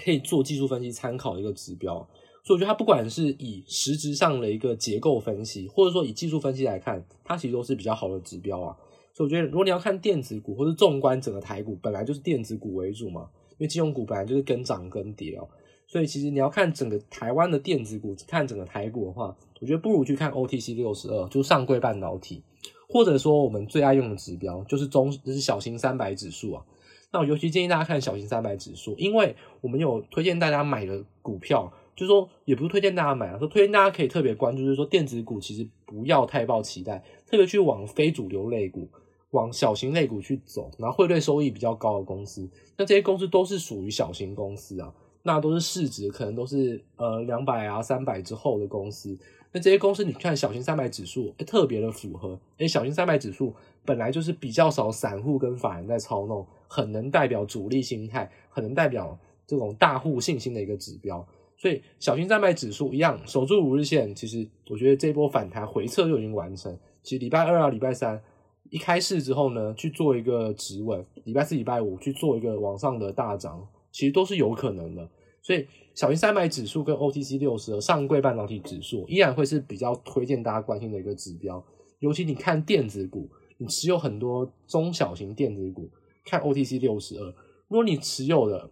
[0.04, 2.08] 可以做技术分析参考的一个指标。
[2.44, 8.76] 所以我觉得它不管是以实质上的一个结构分析，或者说以技术分析来看，它其实都是比较好的指标啊。
[9.12, 15.48] 所以我觉得，如果你要看电子股，或是纵观整个台股，本来就是电子股为主嘛，因为金融股本来就是跟涨跟跌哦。
[15.88, 22.42] 所以其实你要看整个台湾的电子股，看整个台股的话，我觉得不如去看 OTC 六十二，就上柜半导体。
[22.88, 26.64] 或者说我们最爱用的指标就是中，就是小型三百指数啊。
[27.12, 38.88] 那我尤其建议大家看小型三百指数，因为我们有推荐大家买的股票，就是说也不是推荐大家买啊，说推荐大家可以特别关注，就是说电子股其实不要太抱期待，特别去往非主流类股、
[39.30, 49.16] 往小型类股去走，然后汇兑收益比较高的公司，那这些公司都是属于小型公司啊，那都是市值可能都是呃两百啊三百之后的公司。
[49.52, 52.30] 那这些公司，你看小型三百指数，特别的符合。
[52.30, 53.54] 因为，小型三百指数
[53.84, 61.26] 本来就是比较少散户跟法人在操弄，很能代表主力心态，很能代表这种大户信心的一个指标。
[61.56, 66.76] 所以小型三百指数一样守住五日线，其实我觉得这波反弹回撤就已经完成。
[67.02, 68.22] 其实礼拜二啊、礼拜三
[68.68, 75.08] 一开市之后呢，去做一个止稳；礼拜四、礼拜五去做一个往上的大涨，其实都是有可能的。
[75.46, 81.64] 所以，小型三百指数跟 OTC 六十上柜半导体指数依然会是比较推荐大家关心的一个指标。
[82.00, 85.88] 尤其你看电子股，你持有很多中小型电子股，
[86.24, 87.26] 看 OTC 六十二。
[87.68, 88.68] 如果你持有的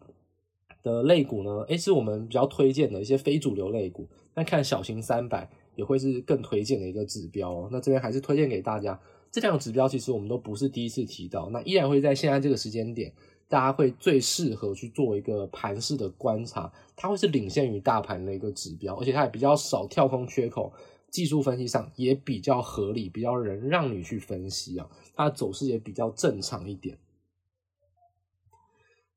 [0.82, 7.68] 的类股呢，诶，是我们比较推荐的一些非主流类股，那看小型三百也会是更推荐的一个指标哦。
[7.70, 9.00] 那这边还是推荐给大家，
[9.30, 13.12] 这两个指标其实我们都不是第一次提到，那依然会在现在这个时间点，
[13.48, 20.72] 大家会最适合去做一个盘势的观察，它会是领先于大盘的一个指标，而且它也比较少跳空缺口，
[21.10, 26.98] 技术分析上也比较合理，比较能让你去分析啊，它的走势也比较正常一点。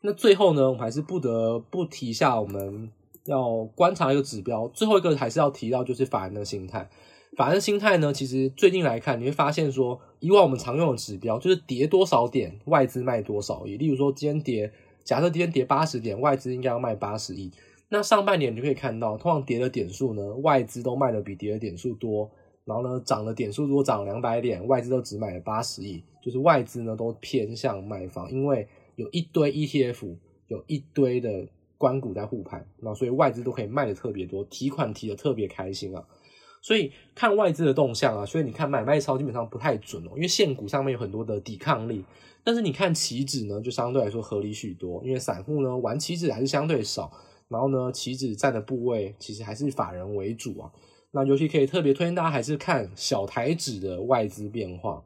[0.01, 2.91] 那最后呢，我们还是不得不提一下我们
[3.25, 6.89] 要观察一个指标，最后一个还是要提到就是法人的心态。
[7.37, 13.77] 法人心态呢，其实最近来看，你会发现说，以往我们常用的指标就是跌多少点，外资卖多少亿。
[13.77, 14.73] 例如说，今天跌，
[15.03, 17.51] 假设今天跌八十点，外资应该要卖八十亿。
[17.89, 22.27] 那上半年你就可以看到，通常跌的点数呢，外资都卖的比跌的点数多。
[22.65, 28.67] 然后呢，涨的点数如果涨两百点，外资都只买了八十亿，就是外资呢都偏向卖方，因为。
[28.95, 30.15] 有一堆 ETF，
[30.47, 36.03] 有一堆的关股在护盘，那所以外资都可以卖的特别多，提款提的特别开心啊。
[36.61, 42.03] 所以看外资的动向啊，所以你看买卖超基本上不太准哦，因为现股上面有很多的抵抗力。
[42.43, 47.11] 但是你看期指呢，就相对来说合理许多，因为散户呢玩期指还是相对少，
[47.49, 50.71] 然后呢期指占的部位其实还是法人为主啊。
[51.11, 55.03] 那尤其可以特别推荐大家还是看小台指的外资变化。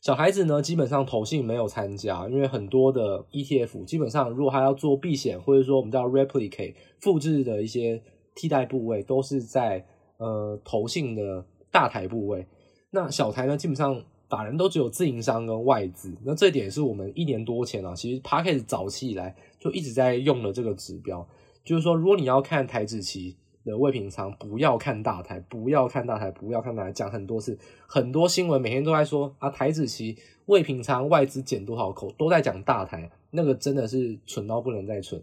[0.00, 8.02] 小孩子呢，基本上投信没有参加，因为很多的 ETF 基本上如果他要做避险，或者说我们叫 replicate 复制的一些
[8.34, 9.86] 替代部位，都是在
[10.22, 12.46] 呃投信的大台部位。
[12.90, 16.14] 那小台呢，基本上法人都只有自营商跟外资。
[16.24, 21.26] 那这一点是我们一年多前啊，其实 Podcast 早期以来就一直在用的这个指标，
[21.64, 23.36] 就是说如果你要看台指期。
[23.64, 27.56] 的未平仓，不要看大台，不要看大台，不要看大台，讲很多次，
[27.86, 30.16] 很多新闻每天都在说啊，台指期
[30.46, 35.22] 未平仓外资减多少口，都在讲大台，那个真的是蠢到不能再蠢，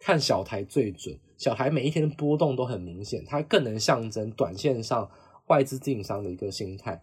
[0.00, 5.08] 看小台最准，小台每一天的波动都很明显，它更能象征短线上
[5.46, 7.00] 外资经营商的一个心态。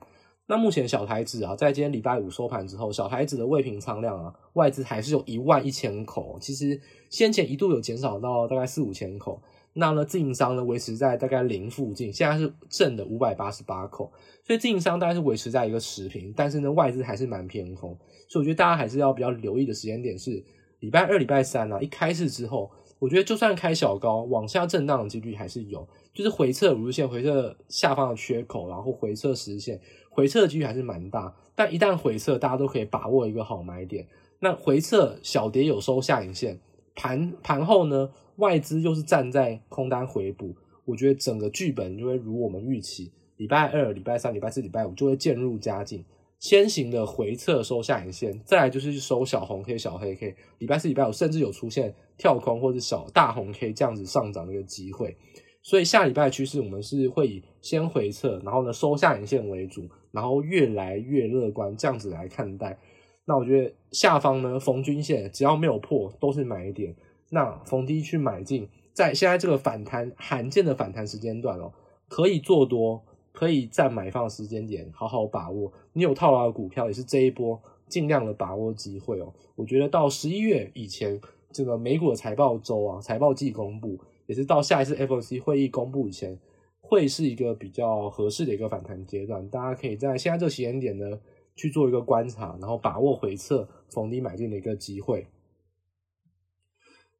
[0.49, 6.79] 那目前小台指啊，在今天礼拜五收盘之后，小台指的未平仓量啊，外资还是有一万一千口，其实
[7.09, 9.41] 先前一度有减少到大概四五千口。
[9.73, 14.11] 那呢，自营商呢维持在大概零附近，现在是正的五百八十八口，
[14.43, 17.95] 所以自营商大概是维持在一个持平，但是呢外资还是蛮偏空，
[18.27, 20.43] 所以我觉得大家还是要比较留意的时间点是
[20.79, 29.79] 礼拜二、礼拜三啊，一开市之后，我觉得就算开小高，往下震荡的几率还是有，就是回撤五日线、回撤下方的缺口，然后回撤十线，
[30.09, 34.07] 回撤的几率还是蛮大，但一旦回撤，大家都可以把握一个好买点。
[34.39, 36.59] 那回撤小跌有收下影线，
[36.95, 38.11] 盘盘后呢？
[38.37, 46.05] 外资又是站在空单回补，我觉得整个剧本就会如我们预期，礼拜二、礼拜三、礼拜四、礼拜五就会渐入佳境。
[46.39, 50.35] 先行的回撤收下影线，再来就是收小红 K、小黑 K。
[50.59, 55.17] 礼拜四、礼拜五甚至有出现跳空或者小大红 K 这样子上涨的一个机会。
[55.63, 62.77] 所以下礼拜趋势，我们是会以先回撤，然后呢收下影线为主，然后越来越乐观这样子来看待。
[63.25, 66.95] 那我觉得下方呢逢均线只要没有破，都是买点。
[67.29, 71.73] 那逢低去买进，在现在这个反弹罕见的反弹时间段哦，
[72.07, 73.03] 可以做多，
[73.37, 75.71] 可以在买方的时间点好好把握。
[75.93, 79.31] 你有套牢的股票，也是这一波尽量的把握机会哦。
[79.53, 81.21] 我觉得到十一月以前，
[81.51, 86.35] 这个美股的财报周啊，财报季公布，也是到下一次 F O C 会议公布以前，
[86.81, 89.47] 会是一个比较合适的一个反弹阶段。
[89.49, 91.19] 大家可以在现在这个时间点呢，
[91.55, 95.27] 去做一个观察，然后把握回撤逢低买进的一个机会。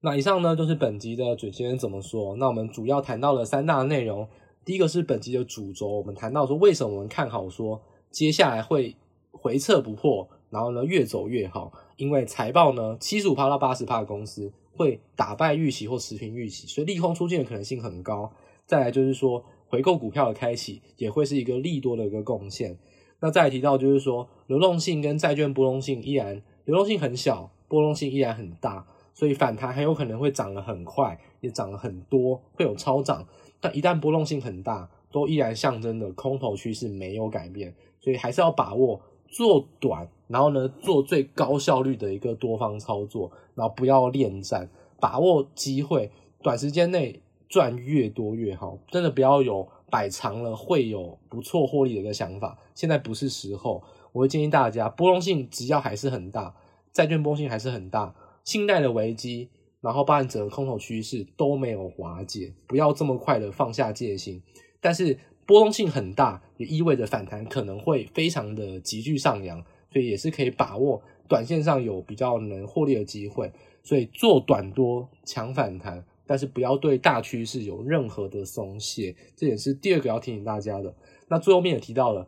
[0.01, 2.35] 那以上呢，就是本集的准先生怎么说。
[2.37, 4.27] 那我们主要谈到了三大内容。
[4.67, 8.93] 第一个是本集的主轴，我们谈到说为什么我们看好说接下来会
[9.31, 11.71] 回撤不破，然后呢越走越好。
[11.95, 18.29] 因为财报呢七十五趴到八十趴的公司会打败预期或持平预期，所以利空出尽的可能性很高。
[18.65, 22.77] 再来就是说回购股票的开启也会是一个利多的一个贡献。
[23.21, 28.85] 那再提到就是说流动性跟债券波动性依然流动性很小，波动性依然很大。
[29.13, 33.25] 所以反弹很有可能会涨得很快，也涨了很多，会有超涨。
[33.59, 37.73] 但一旦波动性很大，都依然象征的空头趋势没有改变。
[37.99, 46.09] 所以还是要把握做短，然后呢做最高效率的一个多方操作，然后不要恋战，把握机会，
[46.41, 48.77] 短时间内赚越多越好。
[48.89, 52.57] 真的不要有摆长了会有不错获利的一个想法。
[52.73, 53.83] 现在不是时候，
[54.13, 56.55] 我会建议大家，波动性只要还是很大，
[56.93, 58.15] 债券波动性还是很大。
[58.45, 59.49] 信贷的危机，
[59.81, 64.41] 然后包含整个空头趋势都没有瓦解，不要这么快的放下戒心。
[64.79, 73.51] 但是波动性很大，也意味着反弹可能会非常的急剧上扬，所以也是可以把握短线上有比较能获利的机会。
[73.83, 80.93] 所以做短多抢反弹，但是不要对大趋势有任何的松懈，这也是第二个要提醒大家的。
[81.29, 82.27] 那最后面也提到了，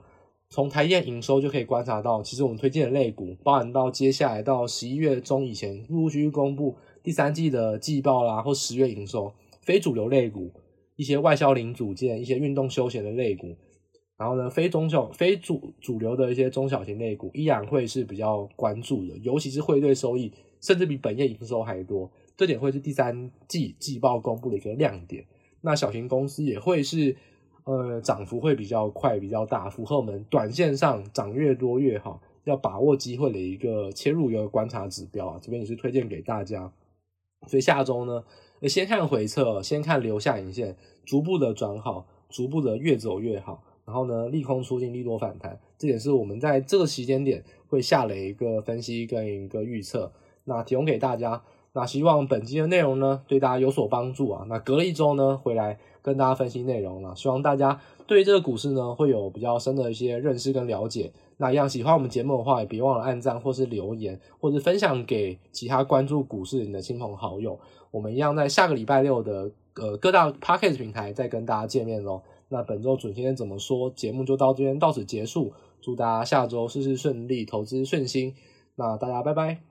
[0.50, 10.52] 从台电营收就可以观察到，其实我们推荐的类股，包含到接下来到十一月中以前，陆陆续续公布第三季的季报啦，或十月营收，非主流类股，
[10.95, 13.56] 一些外销零组件，一些运动休闲的类股。
[14.18, 25.26] 然后呢，非中小、非主主流的一些中小型类股依然会是比较关注的，尤其是汇兑收益，甚至比本业营收还多，这点会是第三季季报公布的一个亮点。
[25.62, 27.16] 那小型公司也会是，
[27.64, 35.39] 呃，涨幅会比较快、比较大，符合我们短线上涨越多越好，要把握机会的一个切入一个观察指标啊。
[35.41, 36.70] 这边也是推荐给大家。
[37.48, 38.24] 所以下周呢，
[38.68, 40.76] 先看回撤，先看留下影线，
[41.06, 43.64] 逐步的转好，逐步的越走越好。
[43.86, 50.12] 然后呢，利空出尽，利多反弹，这也是我们在这个时间点会下了一个分析跟一个预测，
[50.44, 51.42] 那提供给大家。
[51.74, 54.46] 那希望本期的内容呢，对大家有所帮助啊。
[54.48, 55.80] 那隔了一周呢，回来
[56.10, 61.14] 跟大家分析内容了，希望大家对这个股市呢，会有比较深的一些认识跟了解。
[61.38, 67.57] 那一样喜欢我们节目的话，也别忘了按赞或是留言，或是分享给其他关注股市的亲朋好友。
[67.91, 72.22] 我们一样在下个礼拜六的呃各大 Podcast 平台再跟大家见面喽。
[72.49, 73.89] 那本周准先生怎么说？
[73.91, 75.53] 节目就到这边到此结束。
[75.80, 78.36] 祝大家下周事事顺利，投资顺心。
[78.76, 79.69] 那大家拜拜。